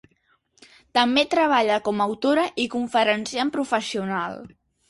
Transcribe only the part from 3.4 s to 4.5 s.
professional.